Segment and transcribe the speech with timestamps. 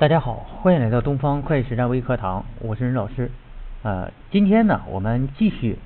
[0.00, 3.30] 大家好，欢迎来到东方会计实战微课堂，我是任老师。
[3.82, 5.78] 呃，今天呢，我们继续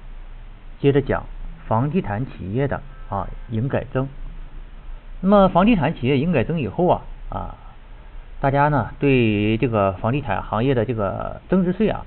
[0.79, 1.25] 接着讲
[1.67, 4.09] 房地产企业的啊营改增。
[5.21, 7.57] 那么房地产企业营改增以后啊啊，
[8.41, 12.07] 大家呢对这个房地产行业的这个增值税啊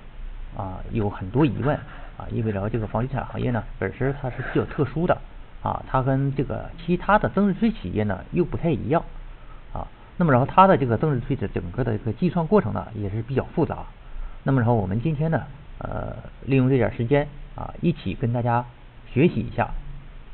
[0.55, 1.75] 啊有很多疑问
[2.15, 5.17] 啊，意味着这个房地产行业呢本身它是比较特殊的
[5.61, 9.03] 啊，它跟这个其他的增值税企业呢又不太一样。
[10.17, 13.85] 那么然后它的这个增值税的整个的一个计算过程呢也是比较复杂。
[14.43, 15.43] 那么然后我们今天呢
[15.77, 18.65] 呃利用这点时间啊一起跟大家
[19.13, 19.69] 学习一下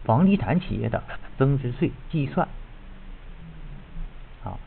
[0.04, 1.04] 房地产企业的
[1.38, 2.48] 增值税计算。
[4.44, 4.60] 好，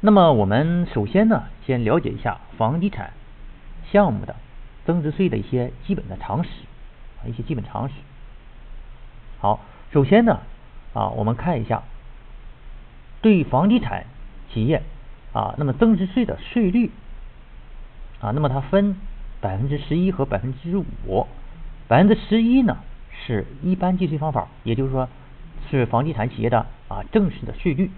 [0.00, 3.12] 那么我们首先呢先了解一下房地产
[3.90, 4.34] 项目的
[4.86, 6.48] 增值税的一些基本的常识
[7.20, 7.94] 啊一些基本常识。
[9.40, 9.60] 好，
[9.92, 10.40] 首先呢
[10.94, 11.82] 啊我们看一下
[13.20, 14.06] 对房地产
[14.52, 14.82] 企业
[15.32, 16.90] 啊，那么增值税的税率
[18.20, 18.96] 啊，那么它分
[19.40, 21.26] 百分之十一和百分之五，
[21.88, 22.78] 百分之十一呢
[23.26, 25.08] 是一般计税方法，也就是说
[25.70, 27.90] 是房地产企业的啊正式的税率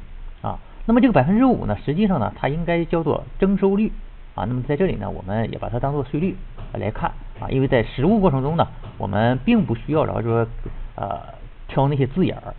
[0.43, 0.59] 啊。
[0.87, 3.93] 那么这个百分之五呢，实际上呢它应该叫做征收率
[4.35, 4.45] 啊。
[4.45, 6.37] 那么在这里呢，我们也把它当做税率
[6.73, 8.67] 来看啊，因为在实务过程中呢，
[8.99, 10.47] 我们并不需要然后说
[10.95, 11.21] 呃
[11.69, 12.55] 挑那些字眼儿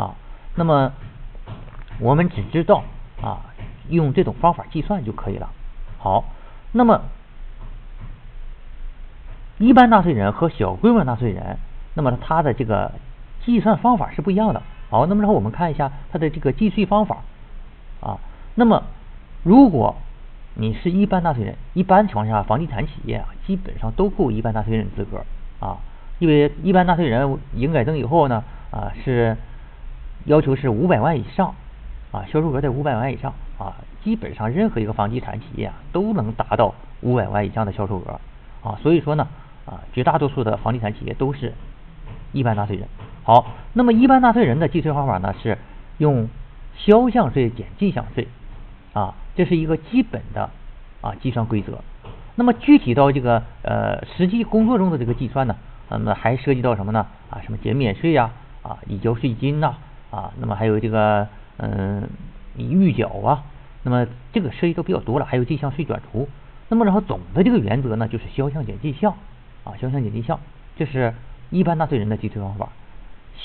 [0.00, 0.14] 啊，
[0.54, 0.92] 那么
[1.98, 2.84] 我们只知道。
[3.22, 3.40] 啊，
[3.88, 5.50] 用这种方法计算就可以了。
[5.98, 6.24] 好，
[6.72, 7.02] 那么
[9.58, 11.58] 一般纳税人和小规模纳税人，
[11.94, 12.92] 那么他的这个
[13.44, 14.62] 计算方法是不一样的。
[14.88, 17.18] 好，那么然后我们看一下它的这个计税方法
[18.00, 18.18] 啊。
[18.54, 18.82] 那么
[19.42, 19.94] 如果
[20.54, 25.24] 你是一般纳税人，一般情况下房地产企业啊，基本上都够一般纳税人资格
[25.60, 25.76] 啊，
[26.18, 29.36] 因为一般纳税人营改增以后呢啊是
[30.24, 31.54] 要求是五百万以上。
[32.12, 38.20] 啊，销售额在五百万以上啊，基本上任何一个房地产企业啊都能达到五百万以上的销售额
[38.68, 39.28] 啊，所以说呢
[39.64, 41.52] 啊，绝大多数的房地产企业都是
[42.32, 42.88] 一般纳税人。
[43.22, 45.56] 好，那么一般纳税人的计税方法呢是
[45.98, 46.28] 用
[46.76, 48.26] 销项税减进项税
[48.92, 50.50] 啊，这是一个基本的
[51.02, 51.78] 啊计算规则。
[52.34, 55.54] 那么具体到这个呃实际工作中的这个计算呢，
[55.88, 57.06] 那么还涉及到什么呢？
[57.30, 58.30] 啊，什么减免税呀，
[58.62, 59.74] 啊，已交税金呐，
[60.10, 61.28] 啊，那么还有这个。
[61.62, 62.08] 嗯，
[62.56, 63.44] 预缴啊，
[63.82, 66.26] 那么这个涉及都比较多了，还有进项税卷图。
[66.70, 69.12] 那么然后总的这个原则呢，就是销项减进项
[69.64, 70.40] 啊，销项减进项，
[70.76, 71.12] 这是
[71.50, 72.70] 一般纳税人的计税方法。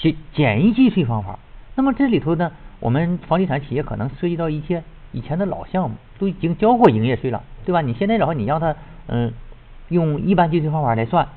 [0.02, 1.40] 减简易计税方法，
[1.76, 4.82] 那么这里头呢，我们房地产企业可能涉及到一些
[5.12, 7.82] 以前的老项目，都已经交过营业税了，对吧？
[7.82, 8.74] 你现在然后你让他
[9.08, 9.34] 嗯
[9.90, 11.28] 用一般计税方法来算，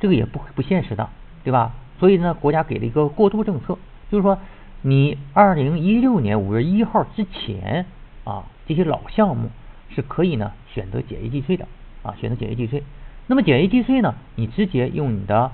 [0.00, 1.08] 这个也不不现实的，
[1.44, 1.74] 对吧？
[2.00, 3.78] 所以呢，国家给了一个过渡政策，
[4.10, 4.36] 就是说。
[4.82, 7.86] 你二零一六年五月一号之前
[8.24, 9.50] 啊，这些老项目
[9.90, 11.66] 是可以呢选择简易计税的
[12.02, 12.84] 啊，选择简易计税。
[13.26, 15.50] 那么简易计税呢，你直接用你的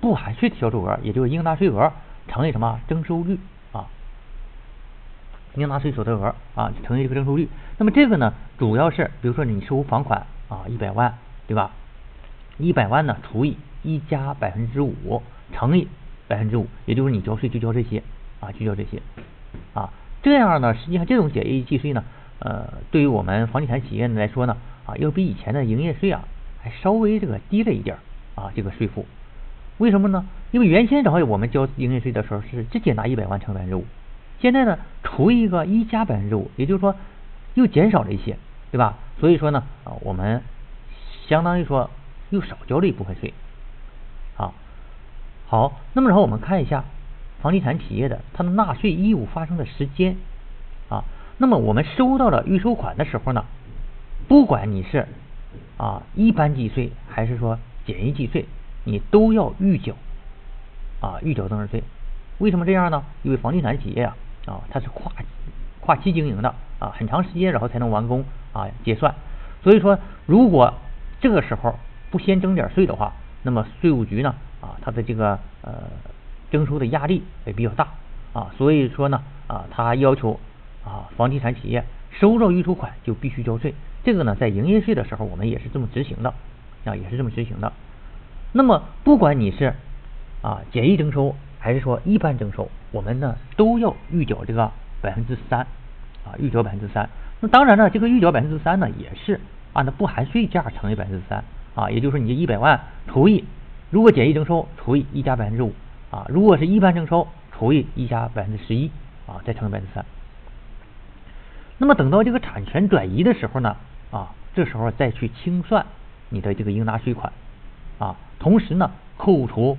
[0.00, 1.92] 不含税的销售额，也就是应纳税额
[2.28, 3.38] 乘以什么征收率
[3.70, 3.86] 啊，
[5.54, 7.48] 应纳税所得额啊乘以这个征收率。
[7.78, 11.16] 那么这个呢，主要是比如说你收房款啊一百万，
[11.46, 11.70] 对吧？
[12.58, 15.22] 一百万呢除以一加百分之五
[15.52, 15.86] 乘以
[16.26, 18.02] 百分之五，也就是你交税就交这些。
[18.42, 19.00] 啊，就交这些，
[19.72, 22.02] 啊，这样呢，实际上这种简易计税呢，
[22.40, 26.24] 呃，对于我们房地产企业来说呢，啊，要比以前的营业税啊，
[26.60, 27.96] 还稍微这个低了一点
[28.34, 29.06] 啊，这个税负，
[29.78, 30.26] 为什么呢？
[30.50, 33.84] 因为原先正好我们交营业税的时候是直接拿一百万乘百分之五，
[34.40, 36.96] 现在呢，除一个一加百分之五，也就是说
[37.54, 38.36] 又减少了一些，
[38.72, 38.98] 对吧？
[39.20, 40.42] 所以说呢，啊，我们
[41.28, 41.88] 相当于说
[42.30, 43.32] 又少交了一部分税，
[44.36, 44.50] 啊，
[45.46, 46.82] 好，那么然后我们看一下。
[47.42, 50.16] 房地产企业的它的纳税义务发生的时间
[50.88, 51.02] 啊，
[51.38, 53.44] 那么我们收到了预收款的时候呢，
[54.28, 55.08] 不管你是
[55.76, 58.46] 啊一般计税还是说简易计税，
[58.84, 59.94] 你都要预缴
[61.00, 61.82] 啊预缴增值税。
[62.38, 63.02] 为什么这样呢？
[63.24, 64.16] 因为房地产企业啊
[64.46, 65.10] 啊它是跨
[65.80, 69.12] 跨期经营的啊，很长时间然后才能完工啊结算。
[69.64, 70.72] 所以说，如果
[71.20, 71.74] 这个时候
[72.12, 73.12] 不先征点税的话，
[73.42, 75.72] 那么税务局呢啊它的这个呃。
[76.52, 77.88] 征收的压力也比较大
[78.34, 80.38] 啊，所以说呢啊，他要求
[80.84, 83.74] 啊，房地产企业收到预收款就必须交税。
[84.04, 86.34] 这个呢，在营业税的时候我们也是这么执行的
[86.84, 87.72] 啊，也是这么执行的。
[88.52, 89.74] 那么不管你是
[90.42, 94.70] 啊简易征收还是说一般征收，我们呢都要预缴这个
[95.00, 95.60] 百分之三
[96.24, 97.08] 啊，预缴百分之三。
[97.40, 99.40] 那当然呢，这个预缴百分之三呢，也是
[99.72, 101.42] 按照不含税价乘以百分之三
[101.74, 102.78] 啊，也就是说你这一百万
[103.08, 103.44] 除以
[103.90, 105.72] 如果简易征收除以一加百分之五。
[106.12, 108.90] 啊，如果是一般征收除以一加百分之十一
[109.26, 110.04] 啊，再乘以百分之三。
[111.78, 113.76] 那么等到这个产权转移的时候呢，
[114.10, 115.86] 啊，这时候再去清算
[116.28, 117.32] 你的这个应纳税款，
[117.98, 119.78] 啊，同时呢扣除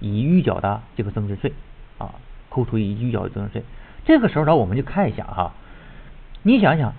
[0.00, 1.52] 已预缴的这个增值税，
[1.98, 2.14] 啊，
[2.48, 3.64] 扣除已预缴的增值税。
[4.06, 5.52] 这个时候呢，我们就看一下哈，
[6.42, 6.94] 你想想，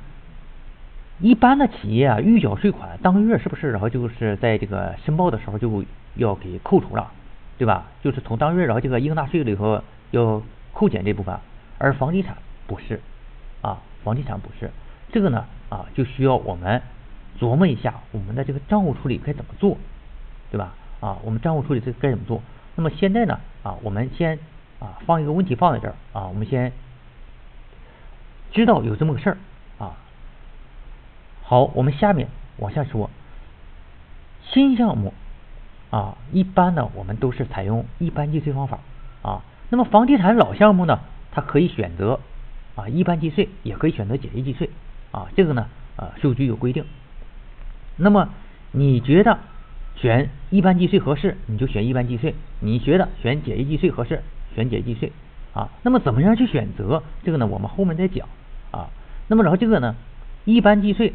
[1.19, 5.83] 一般的企业啊，预缴税款当月是不是然后就是在这个申报的时候就
[6.15, 7.11] 要给扣除了，
[7.57, 7.85] 对吧？
[8.01, 9.81] 就是从当月然后这个应纳税里头
[10.11, 10.41] 要
[10.73, 11.37] 扣减这部分，
[11.77, 12.37] 而房地产
[12.67, 13.01] 不是。
[13.61, 14.69] 啊，房地产不是
[15.11, 16.83] 这个呢啊，就需要我们
[17.39, 19.75] 琢磨一下我们的这个账务处理该怎么做，
[20.51, 20.75] 对吧？
[20.99, 22.43] 啊，我们账务处理这该怎么做？
[22.75, 24.37] 那么现在呢啊，我们先
[24.79, 26.71] 啊放一个问题放在这儿啊，我们先
[28.51, 29.37] 知道有这么个事儿
[29.79, 29.95] 啊。
[31.41, 32.27] 好，我们下面
[32.57, 33.09] 往下说，
[34.43, 35.11] 新项目
[35.95, 38.79] 啊，一般呢我们都是采用一般计税方法
[39.21, 39.43] 啊。
[39.69, 40.99] 那么房地产老项目呢，
[41.31, 42.19] 它可以选择。
[42.75, 44.69] 啊，一般计税也可以选择简易计税
[45.11, 46.83] 啊，这个呢，呃，税务局有规定。
[47.95, 48.27] 那么
[48.73, 49.39] 你觉得
[49.95, 54.23] 选一般计税合适，你就选一般计税；你觉得选简易计税合适，
[54.55, 55.13] 选简易计税
[55.53, 55.69] 啊。
[55.83, 57.01] 那么怎么样去选择？
[57.23, 58.27] 这个呢，我们后面再讲
[58.71, 58.89] 啊。
[59.27, 59.95] 那么然后这个呢，
[60.43, 61.13] 一般计税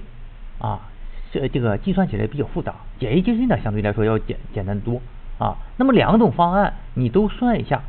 [0.59, 0.89] 啊，
[1.33, 5.01] 这这个计算起来比较复杂，简易计税呢相对来说要简简单的多
[5.39, 5.57] 啊。
[5.77, 7.83] 那么两种方案你都算一下，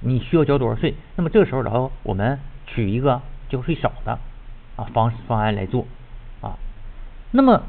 [0.00, 0.94] 你需要交多少税？
[1.16, 2.38] 那么这个时候然后我们。
[2.66, 4.18] 取一个交税少的
[4.76, 5.86] 啊方方案来做
[6.40, 6.56] 啊，
[7.30, 7.62] 那么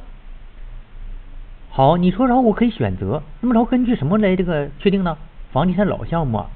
[1.69, 5.17] 好，你说然后我可以选择，那么然后根据什么来这个确定呢？
[5.51, 6.49] 房地产老项目啊，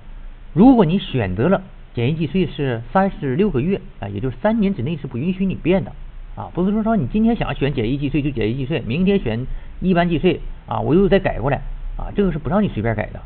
[0.54, 1.62] 如果你选择了
[1.94, 5.92] 简易计税是三十六个月啊，也就是三年之内是不允许你变的
[6.40, 9.46] 啊，不是说说你今天想选简易计税就简易计税，明天选
[9.82, 11.58] 一般计税啊，我又再改过来
[11.98, 13.20] 啊，这个是不让你随便改的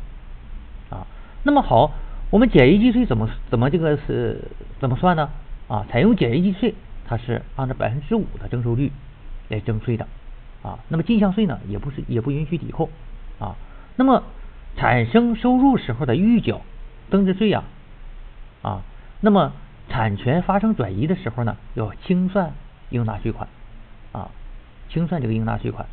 [0.90, 1.06] 啊。
[1.44, 1.92] 那么好。
[2.30, 4.40] 我们简易计税怎么怎么这个是
[4.80, 5.30] 怎么算呢？
[5.68, 6.74] 啊，采用简易计税，
[7.06, 8.90] 它是按照百分之五的征收率
[9.50, 10.04] 来征税的
[10.64, 10.80] 啊。
[10.88, 12.90] 那么进项税呢，也不是也不允许抵扣
[13.38, 13.54] 啊。
[13.94, 14.24] 那么
[14.76, 16.60] 产生收入时候的预缴
[17.08, 17.62] 增值税呀
[18.62, 18.82] 啊，
[19.20, 19.52] 那么
[19.88, 22.52] 产权发生转移的时候呢，要清算
[22.94, 23.48] 应纳税款
[24.12, 24.30] 啊，
[24.88, 25.86] 清算这个应纳税款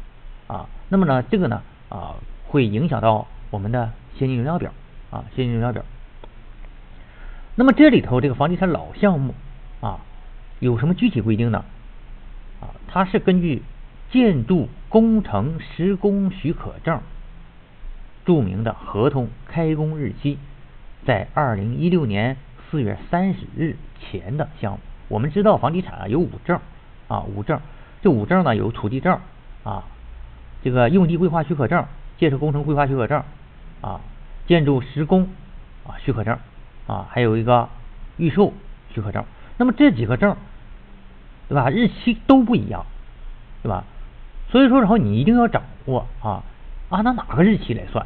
[0.48, 0.70] 啊。
[0.90, 2.16] 那么呢，这个呢啊，
[2.48, 4.72] 会影响到我们的现金流量表
[5.10, 5.84] 啊，现金流量表。
[7.56, 9.34] 那么这里头这个房地产老项目
[9.82, 10.00] 啊，
[10.60, 11.66] 有什么具体规定呢？
[12.62, 13.64] 啊，它是根据
[14.12, 17.02] 建筑工程施工许可证
[18.26, 20.38] 注明的合同开工日期
[21.06, 22.38] 在二零一六年
[22.70, 24.80] 四月三十日前的项目。
[25.08, 26.60] 我们知道房地产啊有五证
[27.12, 27.60] 啊五证，
[28.02, 29.20] 这五证呢有土地证
[29.64, 29.84] 啊，
[30.64, 31.84] 这个用地规划许可证、
[32.18, 33.24] 建设工程规划许可证
[33.82, 34.00] 啊、
[34.48, 35.28] 建筑施工
[35.86, 36.38] 啊许可证。
[36.88, 37.70] 啊，还有一个
[38.18, 38.52] 预售
[38.94, 39.24] 许可证，
[39.56, 40.36] 那么这几个证，
[41.48, 41.70] 对吧？
[41.70, 42.86] 日期都不一样，
[43.62, 43.86] 对吧？
[44.50, 46.44] 所以说，然后你一定要掌握啊，
[46.90, 48.06] 按照哪个日期来算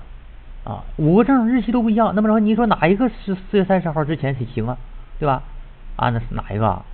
[0.65, 0.83] 啊？
[0.97, 4.77] 五个证日期都不一样，那么然后你说哪一个是四月三十号之前才行啊？
[5.19, 5.41] 对吧？
[5.95, 6.67] 按的是哪一个？
[6.67, 6.85] 啊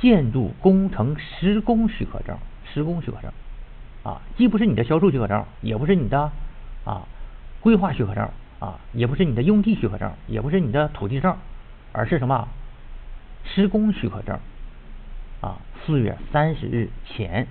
[0.00, 2.36] 建筑工程施工许可证，
[2.72, 3.30] 施工许可证
[4.02, 6.30] 啊，既不是你的销售许可证，也不是你的
[6.84, 7.06] 啊
[7.60, 8.28] 规划许可证。
[8.60, 11.34] 啊，也不是你的用地许可证，也不是你的土地证，
[11.92, 12.46] 而是什么
[13.42, 14.38] 施工许可证
[15.40, 15.56] 啊？
[15.82, 17.46] 四月三十日前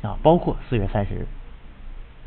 [0.00, 1.26] 啊，包括四月三十日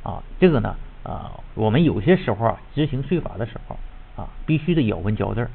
[0.04, 3.76] 啊，这个呢啊，我们有些时候啊执行税法的时候
[4.16, 5.50] 啊，必须得咬文嚼字儿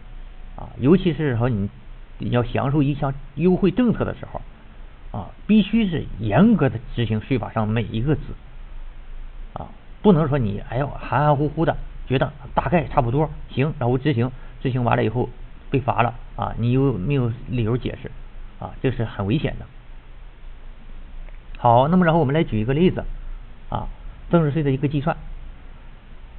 [0.56, 1.70] 啊，尤其是说你
[2.18, 4.40] 你要享受一项优惠政策的时候
[5.18, 8.22] 啊，必须是严格的执行税法上每一个字
[9.54, 9.68] 啊，
[10.02, 11.76] 不能说你哎呦含含糊糊的。
[12.08, 14.30] 觉得大概差不多行，然后执行，
[14.62, 15.28] 执行完了以后
[15.70, 16.54] 被罚了啊！
[16.56, 18.12] 你又没有理由解释
[18.60, 19.66] 啊，这是很危险的。
[21.58, 23.04] 好，那么然后我们来举一个例子
[23.70, 23.88] 啊，
[24.30, 25.16] 增值税的一个计算。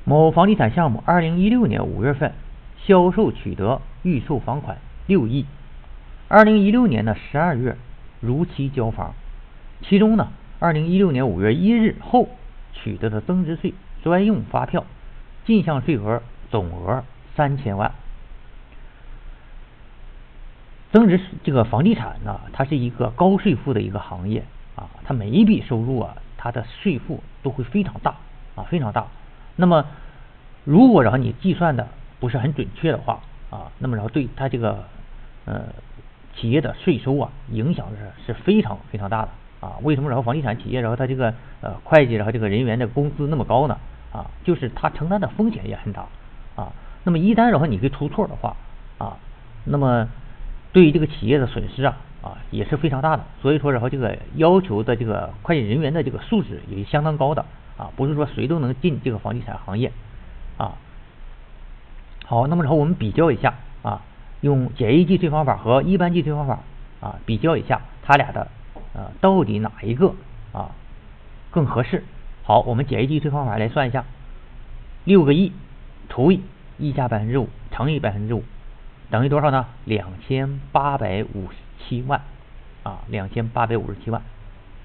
[0.06, 2.34] 某房地产项目，二零一六年五月份
[2.86, 5.46] 销售取得预售房款六亿，
[6.28, 7.78] 二零一六年的十二月
[8.20, 9.14] 如期交房，
[9.82, 10.30] 其中呢，
[10.60, 12.30] 二零一六年五月一日后
[12.74, 14.86] 取得的增值税专用发票。
[15.46, 17.06] 进项税额总额
[17.38, 17.94] 三千万，
[20.92, 24.44] 增值这个房地产呢，它是一个高税负的一个行业
[24.76, 28.16] 啊，它每一笔收入啊，它的税负都会非常大
[28.56, 29.08] 啊，非常大。
[29.56, 29.86] 那么，
[30.66, 31.88] 如果然后你计算的
[32.20, 34.84] 不是很准确的话啊，那么然后对它这个
[35.46, 35.64] 呃
[36.40, 39.30] 企业的税收啊，影响是是非常非常大的
[39.60, 39.74] 啊。
[39.82, 43.78] 为什么然后房地产企业然后它这个呃会计然后这个人员的工资那么高呢？
[44.14, 46.06] 啊，就是他承担的风险也很大
[46.56, 46.72] 啊。
[47.04, 48.56] 那么一旦然后你给出错的话
[48.98, 49.18] 啊，
[49.66, 50.08] 那么
[50.72, 57.46] 对于这个企业的损失啊啊也是非常大的，所以说然后这个要求的这个会计人员的这个素质也是相当高的
[57.78, 59.92] 啊，不是说谁都能进这个房地产行业
[60.58, 60.74] 啊。
[62.26, 63.54] 好，那么然后我们比较一下
[63.84, 64.02] 啊，
[64.42, 66.60] 用简易计税方法和一般计税方法
[67.02, 68.48] 啊比较一下，它俩的
[68.94, 70.14] 呃到底哪一个
[70.54, 70.72] 啊
[71.52, 72.04] 更合适？
[72.44, 74.06] 好，我们简易计税方法来算一下，
[75.04, 75.52] 六个亿
[76.10, 76.42] 除以
[76.78, 78.44] 一加百分之五乘以百分之五。
[79.10, 79.66] 等于多少呢？
[79.86, 82.22] 两千八百五十七万
[82.84, 84.22] 啊，两千八百五十七万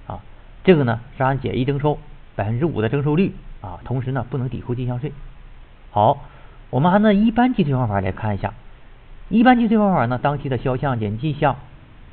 [0.06, 0.20] 啊。
[0.64, 1.98] 这个呢是按简易征收
[2.36, 5.12] 百分之五的征收率啊，同时呢不能抵扣进项税。
[5.90, 6.24] 好，
[6.70, 8.54] 我们按照一般计税方法来看一下，
[9.28, 11.56] 一般计税方法呢，当期的销项减进项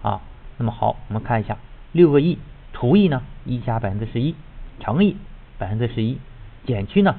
[0.02, 0.22] 啊。
[0.58, 1.58] 那么好，我们看一下
[1.92, 2.38] 六个亿
[2.74, 4.36] 除以呢一加百分之十一
[4.80, 5.16] 乘以
[5.58, 6.18] 百分之十一
[6.66, 7.16] 减去呢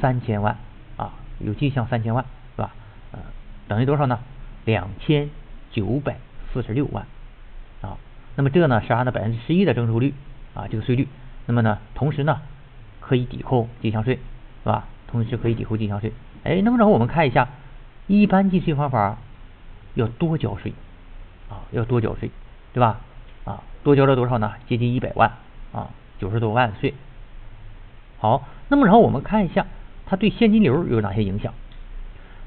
[0.00, 0.56] 三千万
[0.96, 2.24] 啊，有进项三千万
[2.56, 2.72] 是吧？
[3.12, 3.20] 呃，
[3.68, 4.18] 等于多少呢？
[4.64, 5.30] 两千
[5.70, 6.16] 九百
[6.52, 7.06] 四十六万
[7.80, 7.96] 啊，
[8.36, 10.14] 那么这个呢是按照百分之十一的征收率
[10.54, 11.08] 啊，这个税率，
[11.46, 12.40] 那么呢，同时呢
[13.00, 14.16] 可以抵扣进项税，
[14.62, 14.86] 是吧？
[15.06, 16.12] 同时可以抵扣进项税。
[16.44, 17.48] 哎，那么然后我们看一下，
[18.06, 19.18] 一般计税方法
[19.94, 20.72] 要多交税
[21.48, 22.30] 啊，要多交税，
[22.72, 23.00] 对吧？
[23.44, 24.52] 啊，多交了多少呢？
[24.68, 25.32] 接近一百万
[25.72, 26.94] 啊，九十多万税。
[28.18, 29.66] 好，那么然后我们看一下
[30.06, 31.54] 它对现金流有哪些影响。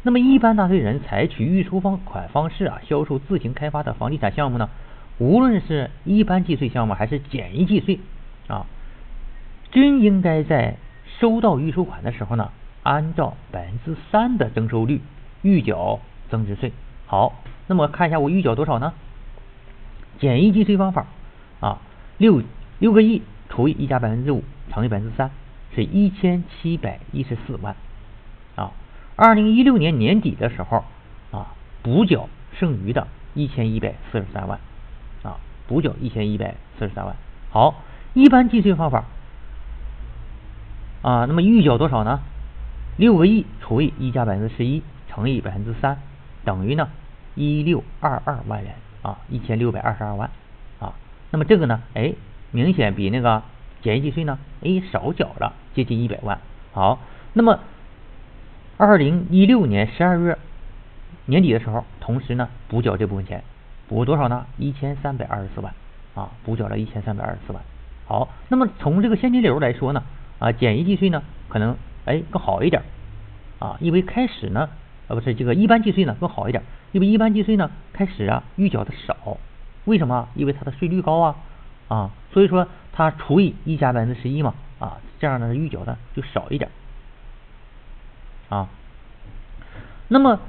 [0.04, 4.70] 那么一般纳税人采取预收方款方式啊，销售自行开发的房地产项目呢，
[5.18, 8.00] 无论是一般计税项目还是简易计税
[8.48, 8.66] 啊，
[9.72, 10.76] 均应该在
[11.20, 12.52] 收到预收款的时候呢，
[12.84, 15.02] 按照百分之三的征收率
[15.42, 16.72] 预缴增值税。
[17.05, 17.33] 好，
[17.67, 18.93] 那么看一下我预缴多少呢？
[20.19, 21.05] 简易计税方法
[21.60, 21.79] 啊，
[22.17, 22.41] 六
[22.79, 25.29] 六个亿除以一加百分之五乘以百分之三，
[25.75, 27.75] 是一千七百一十四万
[28.55, 28.72] 啊。
[29.15, 30.83] 二零一六年年底的时候
[31.31, 34.60] 啊，补缴剩余的一千一百四十三万
[35.24, 37.15] 啊，补缴一千一百四十三万。
[37.51, 37.75] 好，
[38.13, 39.03] 一般计税方法
[41.01, 42.22] 啊，那么预缴多少呢？
[42.98, 46.00] 六个亿除以一加百分之十一乘以百分之三，
[46.46, 46.90] 等于呢
[47.36, 50.30] 一六二二万元啊，一千六百二十二万
[50.80, 50.94] 啊。
[51.32, 52.14] 那么这个呢，哎，
[52.52, 53.44] 明显比那个
[53.82, 56.40] 简易计税呢，哎少缴了接近一百万。
[56.72, 57.00] 好，
[57.34, 57.60] 那么。
[58.76, 60.38] 二零一六年十二月
[61.28, 63.44] 年底的时候，同时呢补缴这部分钱，
[63.88, 64.48] 补多少呢？
[64.58, 65.74] 一千三百二十四万
[66.16, 67.62] 啊，补缴了一千三百二十四万。
[68.08, 70.04] 好，那么从这个现金流来说呢，
[70.40, 72.82] 啊，简易计税呢可能哎更好一点
[73.60, 74.68] 啊，因为开始呢
[75.13, 79.38] 不是这个一般计税呢更好一点，因为一般计税呢开始啊预缴的少，
[79.86, 80.27] 为什么？
[80.36, 81.36] 因为它的税率高啊
[81.88, 86.70] 啊，所以说它除以一加百分之十一嘛啊，这样呢预缴的就少一点。
[88.50, 88.70] 啊，
[90.08, 90.39] 那么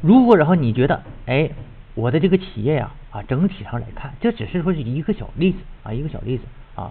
[0.00, 1.50] 如果然后你觉得，哎，
[1.94, 6.90] 我的这个企业呀，啊，整体上来看，这只是说是一个小例子啊，一个小例子啊。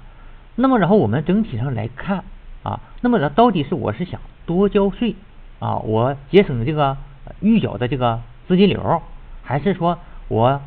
[0.55, 2.23] 那么然后我们整体上来看
[2.63, 5.15] 啊，那么呢，到底是我是想多交税
[5.61, 6.97] 啊，我节省这个
[7.39, 9.01] 预缴的这个资金流，
[9.43, 10.61] 还是说我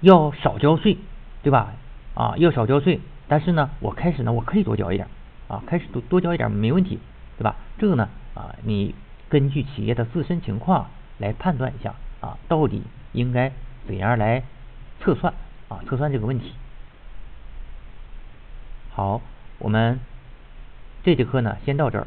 [0.00, 0.98] 要少交税，
[1.42, 1.72] 对吧？
[2.14, 5.08] 啊，要少交税，但是呢，我开始呢，我可以多交一点
[5.48, 7.00] 啊，开始多多交一点没问题。
[7.38, 7.56] 对吧？
[7.78, 8.94] 这个呢啊，你
[9.30, 13.50] 根据企业的自身情况来判断一下啊，到底应该
[13.86, 14.42] 怎样来
[15.00, 15.32] 测算
[15.70, 15.80] 啊？
[15.88, 16.52] 测算这个问题。
[18.92, 19.22] 好，
[19.58, 19.98] 我们
[21.02, 22.06] 这节课呢先到这儿。